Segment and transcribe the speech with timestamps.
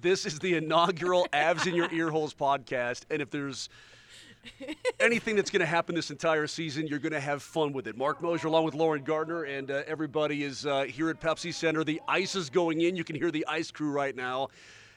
[0.00, 3.02] This is the inaugural Avs in Your Earholes podcast.
[3.10, 3.68] And if there's
[5.00, 7.96] anything that's going to happen this entire season, you're going to have fun with it.
[7.96, 11.84] Marc Moser along with Lauren Gardner, and uh, everybody is uh, here at Pepsi Center.
[11.84, 12.96] The ice is going in.
[12.96, 14.48] You can hear the ice crew right now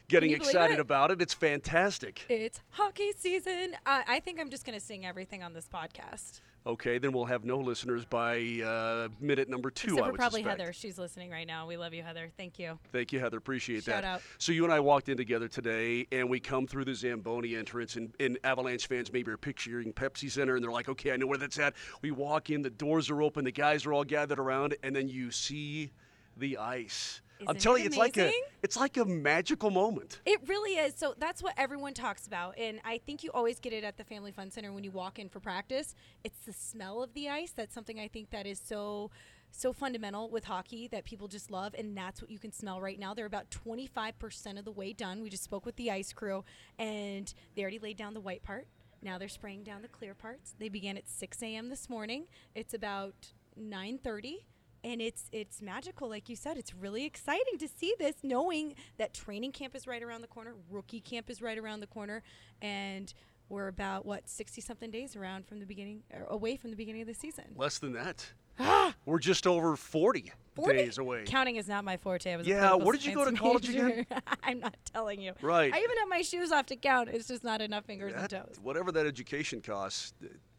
[0.10, 0.79] getting excited it?
[0.79, 1.21] about it.
[1.21, 2.25] It's fantastic.
[2.29, 3.75] It's hockey season.
[3.86, 6.41] Uh, I think I'm just going to sing everything on this podcast.
[6.66, 9.94] Okay, then we'll have no listeners by uh, minute number two.
[9.94, 10.60] Except I would probably suspect.
[10.60, 10.74] Heather.
[10.74, 11.66] She's listening right now.
[11.66, 12.30] We love you, Heather.
[12.36, 12.78] Thank you.
[12.92, 13.38] Thank you, Heather.
[13.38, 13.92] Appreciate that.
[13.92, 14.16] Shout that.
[14.16, 14.21] out.
[14.38, 17.96] So you and I walked in together today, and we come through the Zamboni entrance,
[17.96, 21.28] and, and Avalanche fans maybe are picturing Pepsi Center, and they're like, "Okay, I know
[21.28, 24.39] where that's at." We walk in, the doors are open, the guys are all gathered
[24.39, 25.92] around, and then you see
[26.36, 27.21] the ice.
[27.46, 28.32] I'm telling it you, it's like a
[28.64, 30.19] it's like a magical moment.
[30.25, 30.95] It really is.
[30.95, 32.58] So that's what everyone talks about.
[32.58, 35.19] And I think you always get it at the Family Fun Center when you walk
[35.19, 35.95] in for practice.
[36.23, 37.52] It's the smell of the ice.
[37.52, 39.11] That's something I think that is so
[39.52, 43.00] so fundamental with hockey that people just love and that's what you can smell right
[43.00, 43.14] now.
[43.14, 45.23] They're about 25% of the way done.
[45.23, 46.44] We just spoke with the ice crew
[46.78, 48.67] and they already laid down the white part.
[49.02, 50.53] Now they're spraying down the clear parts.
[50.59, 51.69] They began at 6 a.m.
[51.69, 52.25] this morning.
[52.56, 54.44] It's about 9:30
[54.83, 59.14] and it's it's magical like you said it's really exciting to see this knowing that
[59.14, 62.22] training camp is right around the corner rookie camp is right around the corner
[62.61, 63.14] and
[63.50, 67.02] we're about what 60 something days around from the beginning or away from the beginning
[67.02, 68.25] of the season Less than that.
[69.06, 71.23] We're just over 40, 40 days away.
[71.28, 74.06] counting is not my forte I was Yeah, where did you go to college again?
[74.09, 74.22] major.
[74.44, 75.72] i'm not telling you Right.
[75.73, 78.45] i even have my shoes off to count it's just not enough fingers That- and
[78.47, 80.14] toes whatever that education costs,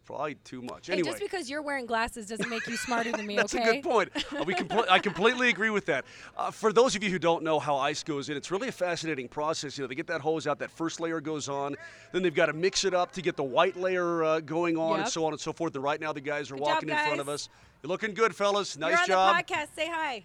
[0.08, 0.86] probably too much.
[0.86, 1.10] Hey, Anyway.
[1.10, 3.68] just because you're wearing glasses doesn't make you smarter than me, That's okay?
[3.68, 4.08] a good point.
[4.16, 6.06] Uh, we compl- I completely agree with that.
[6.36, 8.72] Uh, for those of you who don't know how ice goes in, it's really a
[8.72, 9.76] fascinating process.
[9.76, 11.76] You know, they get that hose out, that first layer goes on,
[12.12, 15.00] then they've got to mix it up to get the white layer uh, going on,
[15.00, 15.74] and so on and so forth.
[15.74, 17.50] And right now, the guys are Good walking job, in front of us.
[17.82, 18.78] You're looking good, fellas.
[18.78, 19.46] Nice You're on job.
[19.46, 19.66] the podcast.
[19.76, 20.24] Say hi.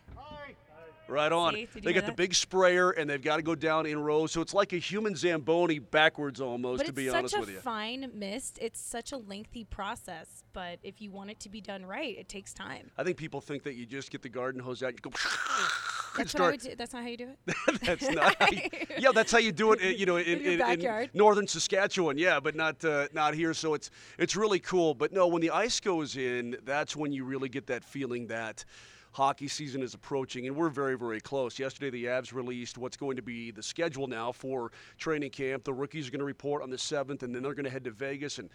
[1.07, 1.53] Right on.
[1.53, 4.31] See, they got the big sprayer, and they've got to go down in rows.
[4.31, 7.55] So it's like a human zamboni backwards almost, But to be honest with you.
[7.55, 8.57] it's such a fine mist.
[8.61, 10.43] It's such a lengthy process.
[10.53, 12.89] But if you want it to be done right, it takes time.
[12.97, 15.17] I think people think that you just get the garden hose out and you go.
[16.17, 16.75] That's what I would do.
[16.77, 17.81] That's not how you do it.
[17.81, 18.35] that's not.
[18.39, 18.61] How you,
[18.99, 19.97] yeah, that's how you do it.
[19.97, 21.09] You know, in, In in- in backyard.
[21.15, 22.19] northern Saskatchewan.
[22.19, 23.51] Yeah, but not uh, not here.
[23.55, 24.93] So it's it's really cool.
[24.93, 28.63] But no, when the ice goes in, that's when you really get that feeling that
[29.13, 31.57] hockey season is approaching, and we're very very close.
[31.57, 35.63] Yesterday, the Avs released what's going to be the schedule now for training camp.
[35.63, 37.85] The rookies are going to report on the seventh, and then they're going to head
[37.85, 38.49] to Vegas and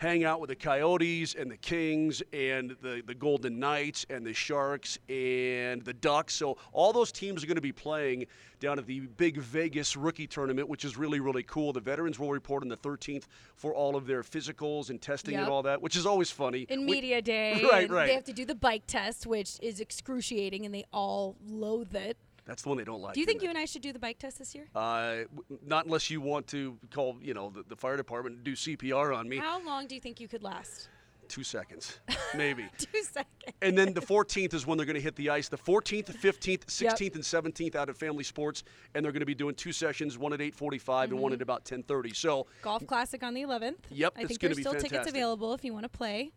[0.00, 4.32] hang out with the Coyotes and the Kings and the, the Golden Knights and the
[4.32, 6.34] Sharks and the Ducks.
[6.34, 8.24] So all those teams are going to be playing
[8.60, 11.74] down at the big Vegas rookie tournament, which is really, really cool.
[11.74, 13.24] The veterans will report on the 13th
[13.56, 16.62] for all of their physicals and testing and all that, which is always funny.
[16.70, 18.06] In We- media day, Right, right.
[18.06, 22.16] they have to do the bike test, which is excruciating, and they all loathe it.
[22.50, 23.14] That's the one they don't like.
[23.14, 24.64] Do you think you and I should do the bike test this year?
[24.74, 28.44] Uh, w- not unless you want to call, you know, the, the fire department and
[28.44, 29.36] do CPR on me.
[29.36, 30.88] How long do you think you could last?
[31.28, 32.00] Two seconds,
[32.36, 32.66] maybe.
[32.78, 33.56] Two seconds.
[33.62, 35.48] And then the 14th is when they're going to hit the ice.
[35.48, 37.14] The 14th, 15th, 16th, Yep.
[37.14, 38.64] and 17th out at Family Sports,
[38.96, 41.64] and they're going to be doing two sessions, one at 8:45 and one at about
[41.64, 42.16] 10:30.
[42.16, 43.76] So Golf Classic on the 11th.
[43.90, 45.14] Yep, I it's think gonna there's be still tickets fantastic.
[45.14, 46.32] available if you want to play.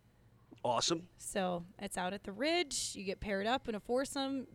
[0.64, 1.08] awesome.
[1.18, 2.92] So it's out at the Ridge.
[2.94, 4.46] You get paired up in a foursome.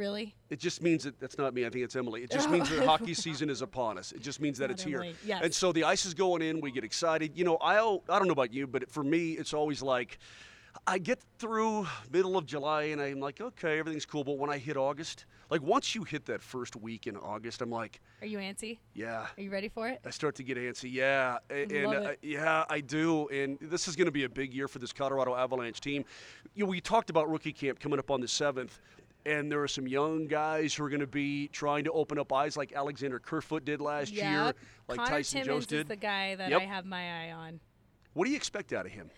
[0.00, 0.34] Really?
[0.48, 1.66] It just means that that's not me.
[1.66, 2.22] I think it's Emily.
[2.22, 4.12] It just means that hockey season is upon us.
[4.12, 5.00] It just means that Not it's here.
[5.02, 5.42] Emily, yes.
[5.44, 6.62] And so the ice is going in.
[6.62, 7.36] We get excited.
[7.36, 10.18] You know, I I don't know about you, but for me, it's always like.
[10.86, 14.22] I get through middle of July and I'm like, okay, everything's cool.
[14.22, 17.70] But when I hit August, like once you hit that first week in August, I'm
[17.70, 18.78] like, Are you antsy?
[18.94, 20.00] yeah, Are you ready for it?
[20.06, 20.92] I start to get antsy.
[20.92, 22.18] Yeah, and Love uh, it.
[22.22, 23.26] yeah, I do.
[23.28, 26.04] And this is going to be a big year for this Colorado Avalanche team.
[26.54, 28.80] You know, we talked about rookie camp coming up on the seventh,
[29.26, 32.32] and there are some young guys who are going to be trying to open up
[32.32, 34.54] eyes, like Alexander Kerfoot did last year,
[34.88, 35.80] like Connor Tyson Timmins Jones did.
[35.82, 36.60] is the guy that Yep.
[36.60, 37.60] I have my eye on.
[38.14, 39.10] What do you expect out of him?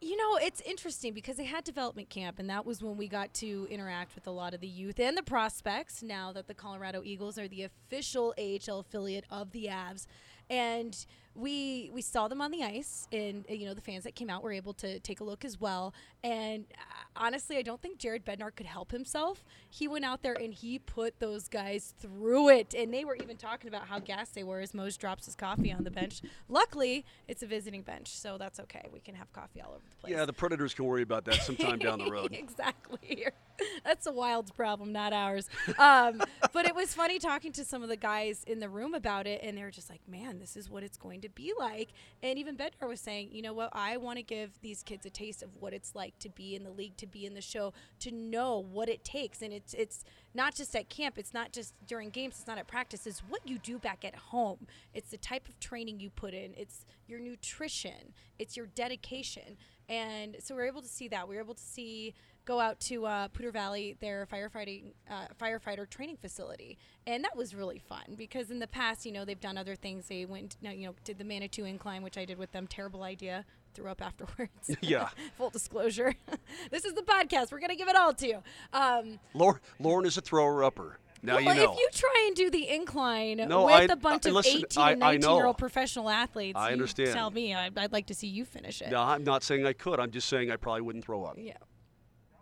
[0.00, 3.32] You know, it's interesting because they had development camp, and that was when we got
[3.34, 6.02] to interact with a lot of the youth and the prospects.
[6.02, 10.06] Now that the Colorado Eagles are the official AHL affiliate of the Avs,
[10.50, 11.06] and
[11.36, 14.30] we we saw them on the ice, and uh, you know the fans that came
[14.30, 15.92] out were able to take a look as well.
[16.24, 19.44] And uh, honestly, I don't think Jared Bednar could help himself.
[19.68, 23.36] He went out there and he put those guys through it, and they were even
[23.36, 26.22] talking about how gassed they were as Mose drops his coffee on the bench.
[26.48, 28.86] Luckily, it's a visiting bench, so that's okay.
[28.92, 30.12] We can have coffee all over the place.
[30.12, 32.32] Yeah, the Predators can worry about that sometime down the road.
[32.38, 33.26] exactly.
[33.84, 35.48] That's a Wild's problem, not ours.
[35.78, 36.20] Um,
[36.52, 39.40] but it was funny talking to some of the guys in the room about it,
[39.42, 41.90] and they were just like, "Man, this is what it's going to be like.
[42.22, 45.10] And even Bednar was saying, you know what, I want to give these kids a
[45.10, 47.72] taste of what it's like to be in the league, to be in the show,
[48.00, 49.42] to know what it takes.
[49.42, 50.04] And it's it's
[50.34, 53.40] not just at camp, it's not just during games, it's not at practice, it's what
[53.46, 54.66] you do back at home.
[54.94, 59.56] It's the type of training you put in, it's your nutrition, it's your dedication.
[59.88, 61.28] And so we're able to see that.
[61.28, 62.14] We're able to see
[62.46, 67.54] go out to uh, Poudre Valley, their firefighting uh, firefighter training facility, and that was
[67.54, 70.06] really fun because in the past, you know, they've done other things.
[70.06, 72.66] They went, you know, did the Manitou incline, which I did with them.
[72.66, 73.44] Terrible idea.
[73.74, 74.70] Threw up afterwards.
[74.80, 75.08] Yeah.
[75.36, 76.14] Full disclosure.
[76.70, 77.52] this is the podcast.
[77.52, 78.42] We're gonna give it all to you.
[78.72, 80.98] Um, Lauren, Lauren is a thrower upper.
[81.22, 81.72] Now well, you know.
[81.72, 84.58] if you try and do the incline No, with I- a bunch I- of listen,
[84.58, 87.12] 18 I- and I 19 year old professional athletes, I understand.
[87.12, 88.90] Tell me, I'd, I'd like to see you finish it.
[88.90, 89.98] no, I'm not saying I could.
[89.98, 91.36] I'm just saying I probably wouldn't throw up.
[91.36, 91.54] Yeah.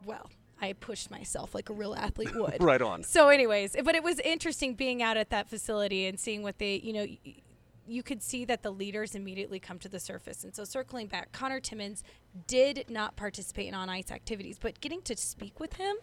[0.05, 0.31] Well,
[0.61, 2.62] I pushed myself like a real athlete would.
[2.62, 3.03] Right on.
[3.03, 6.77] So, anyways, but it was interesting being out at that facility and seeing what they,
[6.77, 7.06] you know,
[7.87, 10.45] you could see that the leaders immediately come to the surface.
[10.45, 12.03] And so, circling back, Connor Timmins
[12.47, 15.97] did not participate in on ice activities, but getting to speak with him,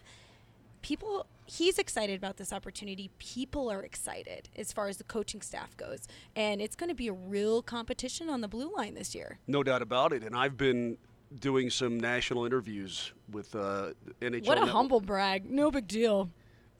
[0.82, 3.10] people, he's excited about this opportunity.
[3.18, 6.06] People are excited as far as the coaching staff goes.
[6.36, 9.38] And it's going to be a real competition on the blue line this year.
[9.46, 10.22] No doubt about it.
[10.22, 10.98] And I've been
[11.40, 14.46] doing some national interviews with uh, NHL.
[14.46, 14.68] What a Network.
[14.68, 15.50] humble brag.
[15.50, 16.30] No big deal.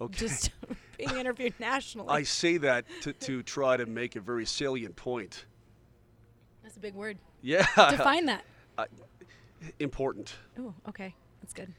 [0.01, 0.19] Okay.
[0.19, 0.51] Just
[0.99, 2.09] being interviewed nationally.
[2.09, 5.47] I say that to, to try to make a very salient point.
[6.63, 7.19] That's a big word.
[7.41, 7.67] Yeah.
[7.91, 8.45] Define that.
[9.79, 10.35] Important.
[10.59, 11.15] Oh, okay.
[11.41, 11.73] That's good.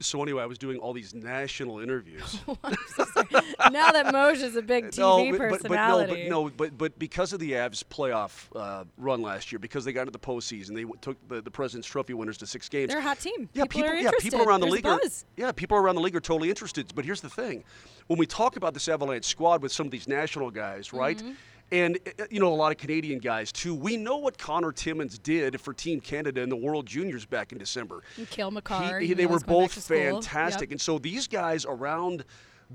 [0.00, 2.40] So anyway, I was doing all these national interviews.
[2.64, 3.04] I'm so.
[3.70, 6.24] now that Moshe's a big TV personality.
[6.24, 9.58] But, no, but no, but but because of the Avs playoff uh, run last year,
[9.58, 12.68] because they got into the postseason, they took the, the President's Trophy winners to six
[12.68, 12.90] games.
[12.90, 13.48] They're a hot team.
[13.52, 15.00] Yeah, people, are yeah, people around the There's league are
[15.36, 16.92] yeah, people around the league are totally interested.
[16.94, 17.64] But here's the thing:
[18.06, 21.18] when we talk about this Avalanche squad with some of these national guys, right?
[21.18, 21.32] Mm-hmm.
[21.72, 23.74] And uh, you know a lot of Canadian guys too.
[23.76, 27.58] We know what Connor Timmins did for Team Canada in the World Juniors back in
[27.58, 28.02] December.
[28.16, 28.98] And Cale Makar.
[28.98, 30.72] he- you they were is both fantastic, Yep.
[30.72, 32.24] and so these guys around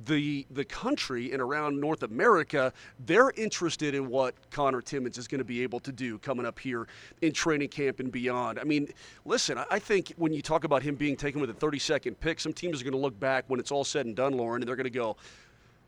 [0.04, 2.74] the the country and around North America,
[3.06, 6.60] they're interested in what Connor Timmins is going to be able to do coming up
[6.60, 6.88] here
[7.22, 8.60] in training camp and beyond.
[8.60, 8.90] I mean,
[9.24, 12.40] listen, I- I think when you talk about him being taken with a 32nd pick,
[12.40, 14.68] some teams are going to look back when it's all said and done, Lauren, and
[14.68, 15.16] they're going to go.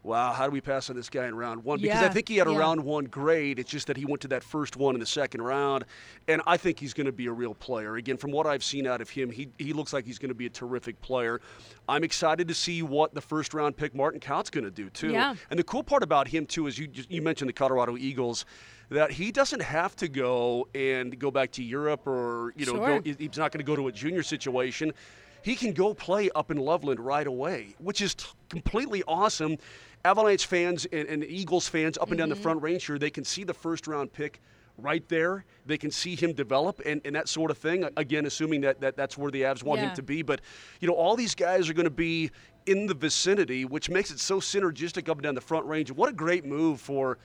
[0.07, 1.81] Wow, how do we pass on this guy in round one?
[1.81, 2.59] Because I think he had a yeah.
[2.59, 3.59] round one grade.
[3.59, 5.83] It's just that he went to that first one in the second round,
[6.29, 7.97] and I think he's going to be a real player.
[7.97, 10.35] Again, from what I've seen out of him, he he looks like he's going to
[10.35, 11.41] be a terrific player.
[11.89, 15.11] I'm excited to see what the first round pick Martin Kaut's going to do too.
[15.11, 15.35] Yeah.
[15.49, 18.45] And the cool part about him too is you you mentioned the Colorado Eagles.
[18.89, 23.01] That he doesn't have to go and go back to Europe or you know Sure.
[23.01, 24.93] go, he's not going to go to a junior situation.
[25.41, 29.57] He can go play up in Loveland right away, which is t- completely awesome.
[30.05, 32.43] Avalanche fans and, and Eagles fans up and down the mm-hmm.
[32.43, 34.41] front range here, they can see the first round pick
[34.77, 35.43] right there.
[35.65, 37.87] They can see him develop and, and that sort of thing.
[37.97, 39.89] Again, assuming that, that that's where the Avs want Yeah.
[39.89, 40.21] him to be.
[40.21, 40.41] But,
[40.79, 42.31] you know, all these guys are going to be
[42.65, 45.91] in the vicinity, which makes it so synergistic up and down the front range.
[45.91, 47.17] What a great move for.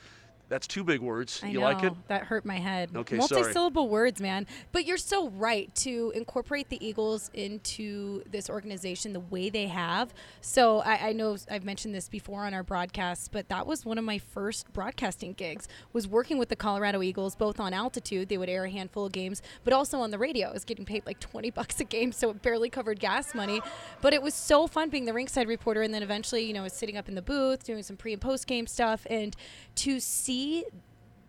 [0.52, 1.40] That's two big words.
[1.42, 1.64] I you know.
[1.64, 1.94] like it?
[2.08, 2.90] That hurt my head.
[2.94, 3.40] Okay, sorry.
[3.40, 4.46] Multi-syllable words, man.
[4.70, 10.12] But you're so right to incorporate the Eagles into this organization the way they have.
[10.42, 13.96] So I, I know I've mentioned this before on our broadcasts, but that was one
[13.96, 15.68] of my first broadcasting gigs.
[15.94, 18.28] Was working with the Colorado Eagles, both on altitude.
[18.28, 20.50] They would air a handful of games, but also on the radio.
[20.50, 23.62] I was getting paid like 20 bucks a game, so it barely covered gas money.
[24.02, 26.74] But it was so fun being the ringside reporter, and then eventually, you know, was
[26.74, 29.34] sitting up in the booth doing some pre and post game stuff, and
[29.76, 30.41] to see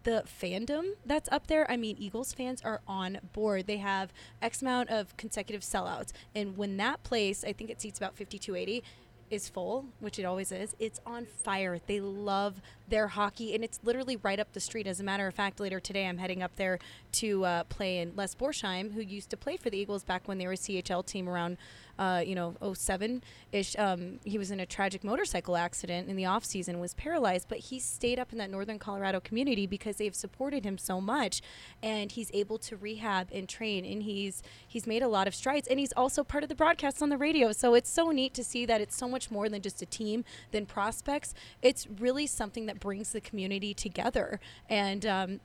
[0.03, 1.69] the fandom that's up there.
[1.71, 3.67] I mean, Eagles fans are on board.
[3.67, 4.11] They have
[4.41, 6.11] X amount of consecutive sellouts.
[6.35, 8.83] And when that place, I think it seats about 5280,
[9.29, 11.79] is full, which it always is, it's on fire.
[11.87, 14.87] They love their hockey, and it's literally right up the street.
[14.87, 16.79] As a matter of fact, later today, I'm heading up there
[17.13, 20.37] to uh, play in Les Borsheim, who used to play for the Eagles back when
[20.37, 21.57] they were a CHL team around,
[21.97, 23.77] uh, you know, 07 ish.
[23.77, 27.59] Um, he was in a tragic motorcycle accident in the off season, was paralyzed, but
[27.59, 31.41] he stayed up in that northern Colorado community because they've supported him so much,
[31.81, 35.67] and he's able to rehab and train, and he's he's made a lot of strides,
[35.67, 37.51] and he's also part of the broadcasts on the radio.
[37.51, 40.25] So it's so neat to see that it's so much more than just a team
[40.51, 41.33] than prospects.
[41.61, 44.39] It's really something that brings the community together,
[44.69, 45.39] and um,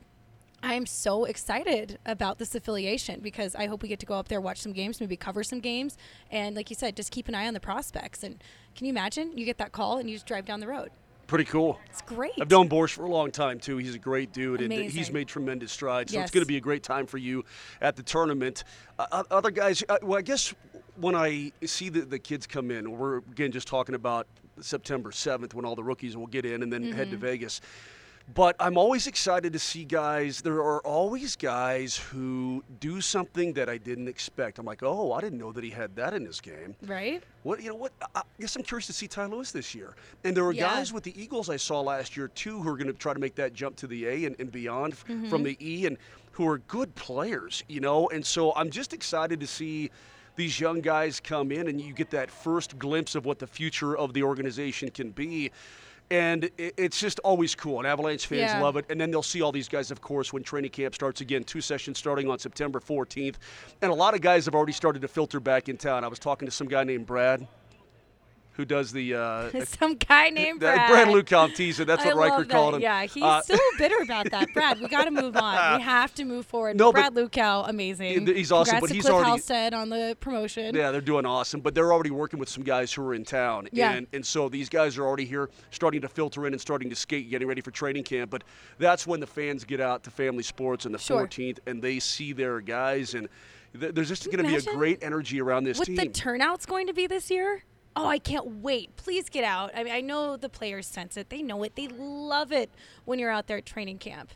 [0.61, 4.41] I'm so excited about this affiliation because I hope we get to go up there,
[4.41, 5.97] watch some games, maybe cover some games,
[6.31, 8.23] and like you said, just keep an eye on the prospects.
[8.23, 8.43] And
[8.75, 10.91] can you imagine you get that call and you just drive down the road?
[11.27, 11.79] Pretty cool.
[11.91, 12.33] It's great.
[12.41, 13.77] I've known Borsch for a long time too.
[13.77, 16.11] He's a great dude, and he's made tremendous strides.
[16.11, 17.45] So it's going to be a great time for you
[17.81, 18.63] at the tournament.
[18.97, 20.55] Uh, uh, other guys, uh, well, I guess
[20.95, 24.27] when I see the, the kids come in, we're again just talking about
[24.61, 27.25] September 7th when all the rookies will get in and then head to Mm-hmm.
[27.25, 27.61] Vegas.
[28.35, 30.41] But I'm always excited to see guys.
[30.41, 34.59] There are always guys who do something that I didn't expect.
[34.59, 36.75] I'm like, oh, I didn't know that he had that in his game.
[36.85, 37.23] Right?
[37.41, 37.75] What you know?
[37.75, 39.95] What I guess I'm curious to see Ty Lewis this year.
[40.23, 40.75] And there are Yeah.
[40.75, 43.19] guys with the Eagles I saw last year too who are going to try to
[43.19, 45.27] make that jump to the A and, and beyond Mm-hmm.
[45.29, 45.97] from the E, and
[46.33, 47.63] who are good players.
[47.67, 49.89] You know, and so I'm just excited to see
[50.39, 53.95] these young guys come in, and you get that first glimpse of what the future
[53.95, 55.51] of the organization can be.
[56.11, 58.61] And it's just always cool, and Avalanche fans Yeah.
[58.61, 58.85] love it.
[58.89, 61.43] And then they'll see all these guys, of course, when training camp starts again.
[61.43, 63.35] Two sessions starting on September 14th,
[63.83, 66.03] and a lot of guys have already started to filter back in town.
[66.03, 67.47] I was talking to some guy named Brad,
[68.59, 70.89] who does the uh, Some guy named Brad.
[70.89, 71.77] Brad Luke Comtese.
[71.85, 72.49] That's I what Riker that.
[72.49, 72.81] called him.
[72.81, 74.49] Yeah, he's Uh, still bitter about that.
[74.53, 75.77] Brad, we got to move on.
[75.77, 76.75] We have to move forward.
[76.75, 78.27] No, Brad Lukow, amazing.
[78.27, 80.75] He's awesome, Congrats but he's Cliff already- Halstead on the promotion.
[80.75, 83.69] Yeah, they're doing awesome, but they're already working with some guys who are in town.
[83.71, 83.93] Yeah.
[83.93, 86.95] And, and so these guys are already here, starting to filter in and starting to
[86.97, 88.29] skate, getting ready for training camp.
[88.29, 88.43] But
[88.77, 91.25] that's when the fans get out to family sports on the Sure.
[91.25, 93.13] 14th and they see their guys.
[93.13, 93.29] And
[93.71, 95.95] there's just going to be a great energy around this what team.
[95.97, 97.63] What the turnout's going to be this year.
[97.95, 98.95] Oh, I can't wait.
[98.95, 99.71] Please get out.
[99.75, 101.29] I mean, I know the players sense it.
[101.29, 101.75] They know it.
[101.75, 102.69] They love it
[103.05, 104.29] when you're out there at training camp.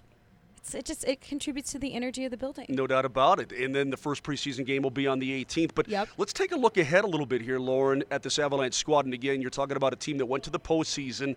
[0.57, 2.65] It's, it just it contributes to the energy of the building.
[2.69, 3.51] No doubt about it.
[3.51, 5.71] And then the first preseason game will be on the 18th.
[5.75, 6.09] But Yep.
[6.17, 9.05] let's take a look ahead a little bit here, Lauren, at this Avalanche squad.
[9.05, 11.35] And again, you're talking about a team that went to the postseason.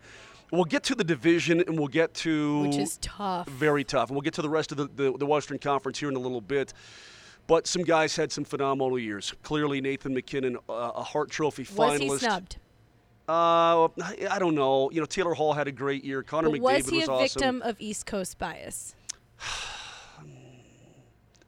[0.52, 3.48] We'll get to the division and we'll get to Which is tough.
[3.48, 4.10] very tough.
[4.10, 6.20] And we'll get to the rest of the, the, the Western Conference here in a
[6.20, 6.72] little bit.
[7.46, 9.32] But some guys had some phenomenal years.
[9.42, 12.08] Clearly, Nathan MacKinnon, uh, a Hart Trophy finalist.
[12.08, 12.56] Was he snubbed?
[13.28, 13.88] Uh,
[14.30, 14.90] I don't know.
[14.90, 16.22] You know, Taylor Hall had a great year.
[16.22, 17.18] Connor But McDavid was he a awesome.
[17.18, 18.94] victim of East Coast bias?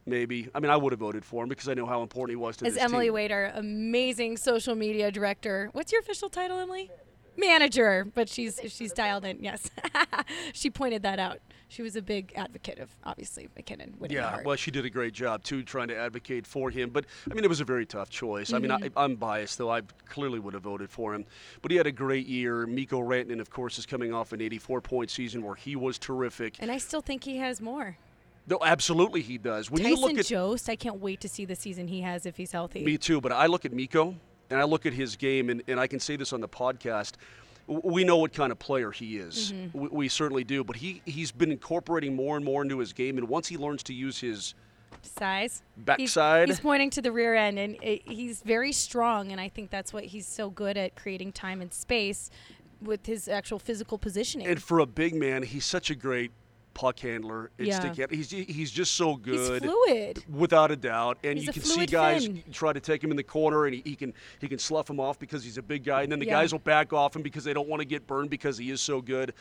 [0.06, 0.48] Maybe.
[0.54, 2.56] I mean, I would have voted for him because I know how important he was
[2.58, 3.14] to As Emily team.
[3.14, 5.68] Wader, amazing social media director.
[5.72, 6.90] What's your official title, Emily?
[7.36, 9.42] Manager, but she's she's dialed in.
[9.44, 9.70] Yes,
[10.52, 11.38] she pointed that out.
[11.70, 15.12] She was a big advocate of obviously MacKinnon winning Yeah, well, she did a great
[15.12, 16.88] job too, trying to advocate for him.
[16.90, 18.52] But I mean, it was a very tough choice.
[18.52, 18.98] I mean, Mm-hmm.
[18.98, 19.70] I, I'm biased though.
[19.70, 21.26] I clearly would have voted for him.
[21.62, 22.66] But he had a great year.
[22.66, 26.56] Mikko Rantanen, of course, is coming off an 84-point season where he was terrific.
[26.60, 27.98] and I still think he has more.
[28.46, 29.70] No, absolutely, he does.
[29.70, 32.24] When you Tyson look at Jost, I can't wait to see the season he has
[32.24, 32.82] if he's healthy.
[32.82, 34.14] me too, but I look at Mikko
[34.48, 37.12] and I look at his game, and, and I can say this on the podcast.
[37.68, 39.52] We know what kind of player he is.
[39.52, 39.78] Mm-hmm.
[39.78, 40.64] We, we certainly do.
[40.64, 43.18] But he, he's been incorporating more and more into his game.
[43.18, 44.54] And once he learns to use his
[45.02, 45.62] Size.
[45.76, 46.48] He's- Backside.
[46.48, 49.30] He's, pointing to the rear end, and it, he's very strong.
[49.30, 52.30] And I think that's what he's so good at creating time and space
[52.80, 54.46] with his actual physical positioning.
[54.46, 56.30] And for a big man, he's such a great
[56.78, 57.50] puck handler.
[57.58, 57.92] and Yeah.
[57.92, 59.62] stick He's he's just so he's good.
[59.64, 60.24] fluid.
[60.30, 62.44] Without a doubt, and He's you can see guys fin.
[62.52, 65.00] try to take him in the corner, and he, he can he can slough him
[65.00, 66.34] off because he's a big guy, and then the Yeah.
[66.34, 68.80] guys will back off him because they don't want to get burned because he is
[68.80, 69.34] so good.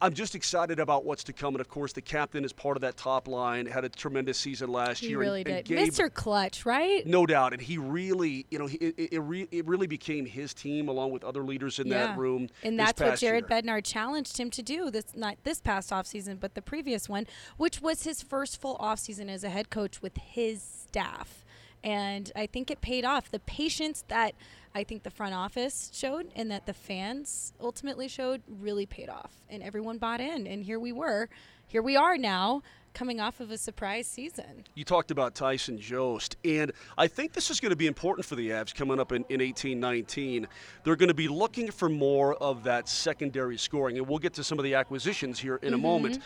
[0.00, 2.80] I'm just excited about what's to come, and of course, the captain is part of
[2.80, 3.66] that top line.
[3.66, 5.18] Had a tremendous season last He year.
[5.18, 5.76] really and, and did.
[5.76, 6.12] Gabe- Mr.
[6.12, 7.06] Clutch, right?
[7.06, 10.54] no doubt, and he really, you know, he, it, it, re- it really became his
[10.54, 12.06] team along with other leaders in yeah.
[12.08, 12.48] that room.
[12.62, 13.62] And that's what Jared year.
[13.62, 14.90] Bednar challenged him to do.
[14.90, 19.28] This not this past offseason, but the previous one, which was his first full offseason
[19.28, 21.44] as a head coach with his staff.
[21.84, 23.30] And I think it paid off.
[23.30, 24.34] The patience that
[24.74, 29.32] I think the front office showed and that the fans ultimately showed really paid off.
[29.48, 30.46] And everyone bought in.
[30.46, 31.28] And here we were.
[31.66, 32.62] Here we are now,
[32.94, 34.64] coming off of a surprise season.
[34.74, 38.36] You talked about Tyson Jost, and I think this is going to be important for
[38.36, 40.48] the Avs coming up in, in 18 19.
[40.82, 44.44] They're going to be looking for more of that secondary scoring, and we'll get to
[44.44, 45.82] some of the acquisitions here in a mm-hmm.
[45.82, 46.22] moment.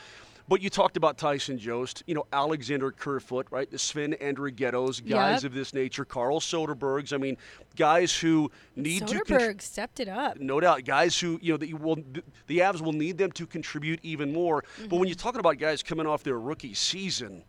[0.49, 3.71] But you talked about Tyson Jost, you know, Alexander Kerfoot, right?
[3.71, 5.51] The Sven Andrighettos, guys Yep.
[5.51, 7.13] of this nature, Carl Soderbergs.
[7.13, 7.37] I mean,
[7.77, 9.21] guys who need to.
[9.21, 10.39] contr- Soderberg stepped it up.
[10.41, 11.99] no doubt, guys who you know the, will,
[12.47, 14.63] the Avs will need them to contribute even more.
[14.63, 15.07] But when mm-hmm.
[15.07, 17.45] you're talking about guys coming off their rookie season,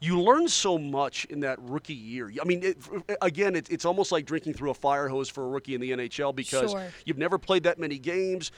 [0.00, 2.30] you learn so much in that rookie year.
[2.40, 2.78] I mean, it,
[3.22, 5.92] again, it, it's almost like drinking through a fire hose for a rookie in the
[5.92, 6.88] NHL because Sure.
[7.06, 8.52] you've never played that many games.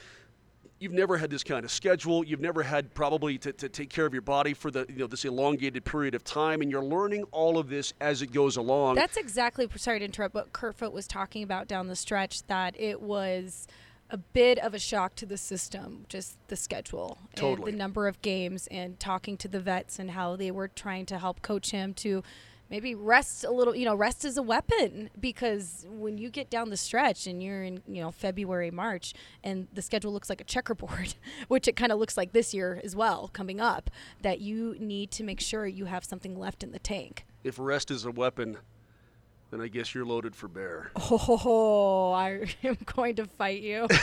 [0.79, 2.23] You've never had this kind of schedule.
[2.23, 5.07] You've never had probably to, to take care of your body for the you know
[5.07, 8.95] this elongated period of time, and you're learning all of this as it goes along.
[8.95, 13.01] That's exactly sorry to interrupt, but Kerfoot was talking about down the stretch that it
[13.01, 13.67] was
[14.09, 17.71] a bit of a shock to the system, just the schedule Totally.
[17.71, 21.05] and the number of games, and talking to the vets and how they were trying
[21.07, 22.23] to help coach him to
[22.69, 23.75] maybe rest a little.
[23.75, 27.63] You know, rest is a weapon because when you get down the stretch and you're
[27.63, 31.15] in you know February, March, and the schedule looks like a checkerboard,
[31.47, 33.89] which it kind of looks like this year as well coming up,
[34.21, 37.25] that you need to make sure you have something left in the tank.
[37.43, 38.57] if rest is a weapon,
[39.51, 40.91] then I guess you're loaded for bear.
[41.49, 43.87] Oh, I am going to fight you.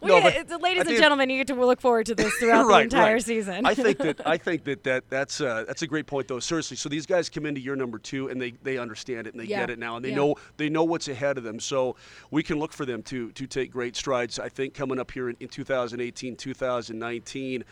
[0.00, 3.14] No, it's- ladies and gentlemen, you get to look forward to this throughout the entire
[3.14, 3.22] right.
[3.22, 3.66] season.
[3.66, 6.38] I think that I think that, that that's uh, that's a great point though.
[6.38, 9.42] Seriously, so these guys come into year number two and they, they understand it and
[9.42, 10.16] they Yeah, get it now and they yeah.
[10.16, 11.58] know they know what's ahead of them.
[11.58, 11.96] So
[12.30, 14.38] we can look for them to to take great strides.
[14.38, 17.64] I think coming up here in, in 2018, 2019.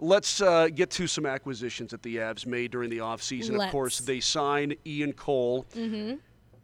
[0.00, 3.62] Let's uh, get to some acquisitions that the Avs made during the offseason.
[3.62, 6.16] Of course, they signed Ian Cole Mm-hmm.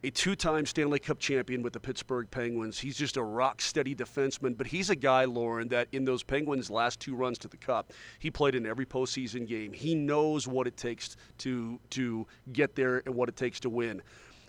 [0.04, 2.78] a two-time Stanley Cup champion with the Pittsburgh Penguins.
[2.78, 7.00] He's just a rock-steady defenseman, but he's a guy, Lauren, that in those Penguins' last
[7.00, 9.72] two runs to the Cup, he played in every postseason game.
[9.72, 14.00] He knows what it takes to to get there and what it takes to win.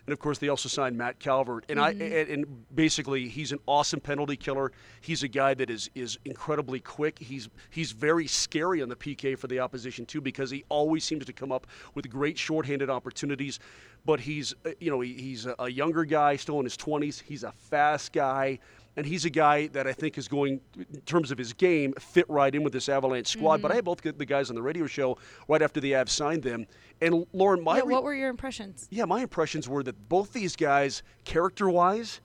[0.07, 3.99] And of course, they also signed Matt Calvert, and I and, basically he's an awesome
[3.99, 4.71] penalty killer.
[5.01, 7.19] He's a guy that is is incredibly quick.
[7.19, 11.25] He's he's very scary on the PK for the opposition too because he always seems
[11.25, 13.59] to come up with great shorthanded opportunities.
[14.05, 17.21] But he's uh, you know he, he's a, a younger guy, still in his 20s.
[17.21, 18.59] He's a fast guy.
[18.97, 22.25] And he's a guy that I think is going, in terms of his game, fit
[22.27, 23.61] right in with this Avalanche squad.
[23.61, 23.73] But mm-hmm.
[23.73, 26.65] I had both the guys on the radio show right after the Avs signed them.
[26.99, 28.87] And Lauren, my Yeah, what were your impressions?
[28.89, 32.21] yeah, my impressions were that both these guys, character-wise,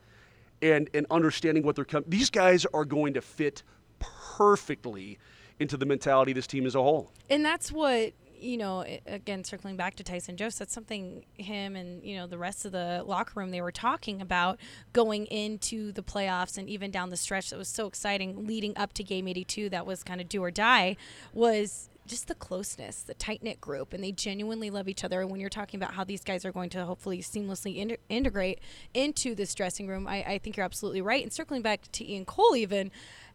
[0.63, 3.61] and and understanding what they're coming, these guys are going to fit
[3.99, 5.19] perfectly
[5.59, 7.11] into the mentality of this team as a whole.
[7.29, 8.13] And that's what
[8.43, 8.85] you know.
[9.07, 12.71] Again, circling back to Tyson Jost, that's something him and you know the rest of
[12.71, 14.59] the locker room they were talking about
[14.91, 18.93] going into the playoffs and even down the stretch that was so exciting leading up
[18.93, 19.69] to Game 82.
[19.69, 20.97] That was kind of do or die.
[21.33, 25.21] Was just the closeness, the tight knit group, and they genuinely love each other.
[25.21, 28.59] And when you're talking about how these guys are going to hopefully seamlessly integrate
[28.93, 31.23] into this dressing room, I, I think you're absolutely right.
[31.23, 32.91] And circling back to Ian Cole, even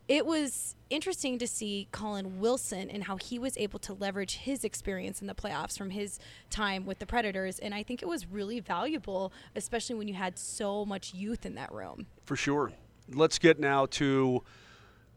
[0.09, 4.65] it was interesting to see Colin Wilson and how he was able to leverage his
[4.65, 7.59] experience in the playoffs from his time with the Predators.
[7.59, 11.55] And I think it was really valuable, especially when you had so much youth in
[11.57, 12.07] that room.
[12.25, 12.73] For sure.
[13.13, 14.43] Let's get now to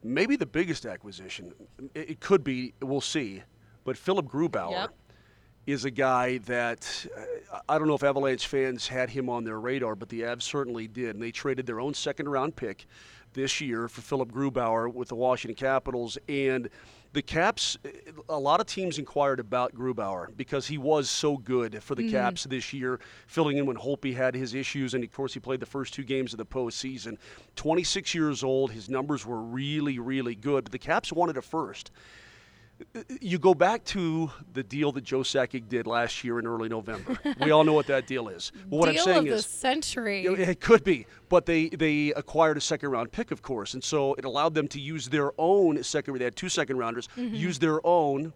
[0.03, 1.53] maybe the biggest acquisition.
[1.95, 3.43] It, it could be, we'll see.
[3.85, 4.93] But Philipp Grubauer Yep.
[5.67, 7.07] is a guy that
[7.51, 10.43] uh, I don't know if Avalanche fans had him on their radar, but the Avs
[10.43, 11.15] certainly did.
[11.15, 12.87] And they traded their own second round pick
[13.33, 16.17] this year for Philipp Grubauer with the Washington Capitals.
[16.27, 16.69] And
[17.13, 17.77] the Caps,
[18.29, 22.11] a lot of teams inquired about Grubauer because he was so good for the mm-hmm.
[22.11, 24.93] Caps this year, filling in when Holtby had his issues.
[24.93, 27.17] And of course, he played the first two games of the postseason.
[27.55, 30.63] 26 years old, his numbers were really, really good.
[30.63, 31.91] But the Caps wanted a first
[33.21, 37.17] you go back to the deal that Joe Sakic did last year in early November.
[37.41, 38.51] we all know what that deal is.
[38.69, 40.23] But what Deal I'm saying of the is, century.
[40.23, 43.73] you know, it could be, but they they acquired a second round pick, of course,
[43.73, 46.17] and so it allowed them to use their own second.
[46.17, 47.35] They had two second rounders, mm-hmm.
[47.35, 48.33] use their own.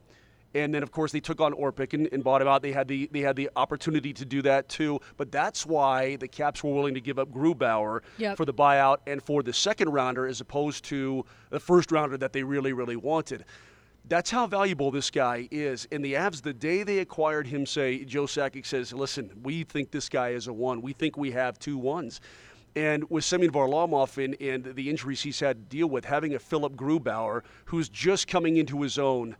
[0.54, 2.62] And then, of course, they took on Orpik and, and bought him out.
[2.62, 5.00] They had the they had the opportunity to do that too.
[5.18, 8.38] But that's why the Caps were willing to give up Grubauer Yep.
[8.38, 12.32] for the buyout and for the second rounder, as opposed to the first rounder that
[12.32, 13.44] they really really wanted.
[14.08, 15.88] That's how valuable this guy is.
[15.92, 19.90] And the Avs, the day they acquired him, say Joe Sakic says, "Listen, we think
[19.90, 20.82] this guy is a one.
[20.82, 22.22] We think we have two ones."
[22.76, 26.40] And with Semyon Varlamov and, and the injuries he's had to deal with, having a
[26.40, 29.38] Philipp Grubauer who's just coming into his own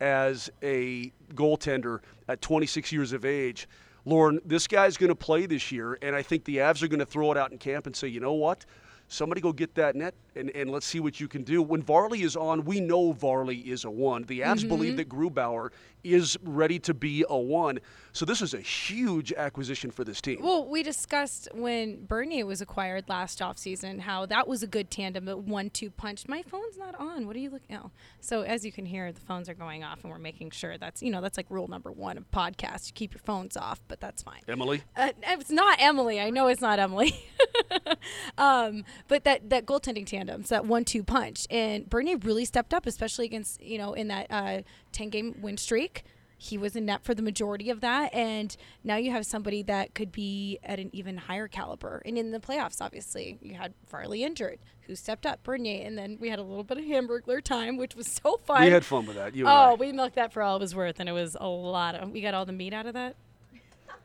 [0.00, 3.68] as a goaltender at 26 years of age,
[4.06, 7.00] Lauren, this guy's going to play this year, and I think the Avs are going
[7.00, 8.64] to throw it out in camp and say, you know what?
[9.12, 11.62] Somebody go get that net and, and let's see what you can do.
[11.62, 14.22] When Varley is on, we know Varley is a one.
[14.22, 15.70] The Avs believe that Grubauer
[16.04, 17.80] is ready to be a one.
[18.12, 20.38] So this is a huge acquisition for this team.
[20.40, 25.24] Well, we discussed when Bernier was acquired last offseason how that was a good tandem,
[25.24, 26.28] the one-two punch.
[26.28, 27.26] My phone's not on.
[27.26, 27.76] What are you looking?
[27.76, 30.78] Oh, so as you can hear, the phones are going off, and we're making sure
[30.78, 33.80] that's you know that's like rule number one of podcasts: you keep your phones off.
[33.88, 34.40] But that's fine.
[34.48, 34.82] Emily?
[34.96, 36.20] Uh, it's not Emily.
[36.20, 37.12] I know it's not Emily.
[38.38, 42.86] um, but that that goaltending tandem, so that one-two punch, and Bernier really stepped up,
[42.86, 46.04] especially against you know in that uh, ten-game win streak.
[46.42, 49.94] He was in net for the majority of that, and now you have somebody that
[49.94, 52.00] could be at an even higher caliber.
[52.06, 56.16] And in the playoffs, obviously, you had Varley injured, who stepped up, Bernier, and then
[56.18, 58.62] we had a little bit of Hamburglar time, which was so fun.
[58.64, 59.36] We had fun with that.
[59.36, 61.46] You and Oh, we milked that for all it was worth, and it was a
[61.46, 62.10] lot of.
[62.10, 63.16] We got all the meat out of that.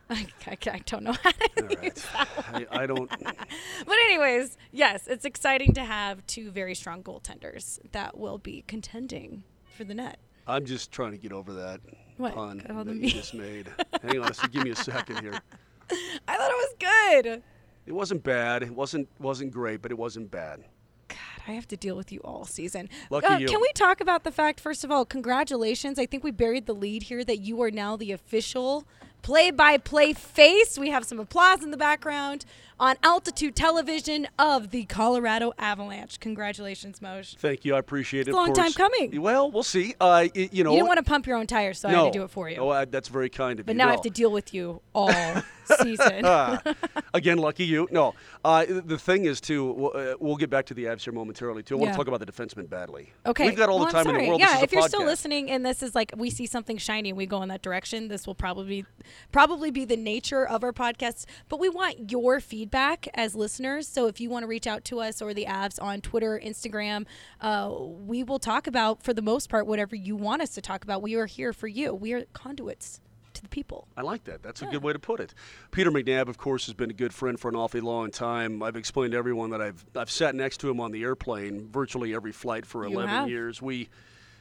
[0.09, 2.05] I, I, I don't know how to All that.
[2.53, 3.09] I, I don't.
[3.85, 9.43] But anyways, yes, it's exciting to have two very strong goaltenders that will be contending
[9.75, 10.17] for the net.
[10.47, 11.81] I'm just trying to get over that
[12.17, 12.35] What?
[12.35, 13.67] pun Oh, that you me- just made.
[14.03, 15.39] Hang on, so give me a second here.
[16.27, 17.43] I thought it was good.
[17.85, 18.63] It wasn't bad.
[18.63, 20.63] It wasn't wasn't great, but it wasn't bad.
[21.07, 22.89] God, I have to deal with you all season.
[23.11, 23.47] Lucky Uh, you.
[23.47, 25.99] Can we talk about the fact, first of all, congratulations.
[25.99, 28.87] I think we buried the lead here that you are now the official
[29.25, 30.77] play-by-play face.
[30.77, 32.45] We have some applause in the background
[32.79, 36.19] on altitude television of the Colorado Avalanche.
[36.19, 37.35] Congratulations, Moj.
[37.37, 37.73] Thank you.
[37.73, 38.29] I appreciate it.
[38.29, 39.19] It's a long time coming.
[39.19, 39.95] Well, we'll see.
[39.99, 42.11] Uh, you know, You didn't want to pump your own tires, so I had to
[42.11, 42.57] do it for you.
[42.57, 43.79] Oh, uh, that's very kind of but you.
[43.79, 45.09] But now I have to deal with you all
[45.65, 46.25] season.
[47.13, 47.87] Again, lucky you.
[47.91, 49.71] No, uh, the thing is too.
[49.71, 51.75] We'll, uh, we'll get back to the Avs here momentarily too.
[51.75, 51.97] I want Yeah.
[51.97, 53.13] talk about the defenseman badly.
[53.25, 53.45] Okay.
[53.45, 54.39] we've got all well, the time in the world.
[54.39, 57.25] Yeah, if you're still listening and this is like we see something shiny and we
[57.25, 58.85] go in that direction, this will probably
[59.31, 61.25] probably be the nature of our podcast.
[61.49, 63.87] But we want your feedback as listeners.
[63.87, 67.05] So if you want to reach out to us or the Avs on Twitter, Instagram,
[67.41, 70.83] uh, we will talk about for the most part whatever you want us to talk
[70.83, 71.01] about.
[71.01, 71.93] We are here for you.
[71.93, 73.01] We are conduits to
[73.45, 73.87] the people.
[73.95, 74.43] I like that.
[74.43, 75.33] That's a good way to put it.
[75.71, 78.61] Peter McNab, of course, has been a good friend for an awfully long time.
[78.61, 82.13] I've explained to everyone that I've I've sat next to him on the airplane virtually
[82.13, 83.29] every flight for You 11 have.
[83.29, 83.61] years.
[83.61, 83.89] We,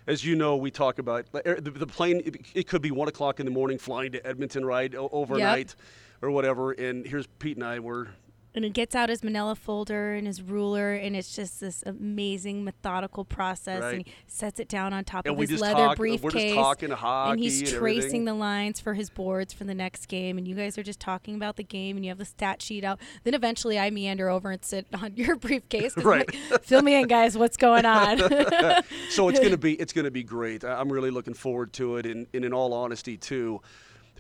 [0.07, 2.23] as you know, we talk about the, plane.
[2.55, 5.77] It, could be one o'clock in the morning flying to Edmonton, right, overnight,
[6.21, 6.73] or whatever.
[6.73, 7.79] And here's Pete and I.
[7.79, 8.09] We're
[8.55, 12.63] And he gets out his manila folder and his ruler, and it's just this amazing
[12.63, 13.83] methodical process.
[13.83, 13.95] Right.
[13.95, 15.97] And he sets it down on top and of his leather talk.
[15.97, 16.23] briefcase.
[16.23, 18.25] We're just talking hockey and he's and tracing everything.
[18.27, 20.39] the lines for his boards for the next game.
[20.39, 22.85] And you guys are just talking about the game, and you have the stat sheet
[22.85, 23.01] out.
[23.25, 25.97] Then eventually, I meander over and sit on your briefcase.
[25.97, 26.29] Right.
[26.51, 27.37] like, Fill me in, guys.
[27.37, 28.19] What's going on?
[29.11, 30.65] so it's gonna be it's gonna be great.
[30.65, 32.07] I'm really looking forward to it.
[32.07, 33.61] And, and in all honesty, too,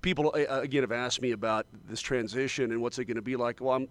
[0.02, 3.36] people uh, again have asked me about this transition and what's it going to be
[3.36, 3.60] like.
[3.60, 3.88] Well, I'm